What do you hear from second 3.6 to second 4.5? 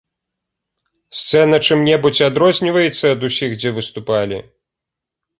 выступалі?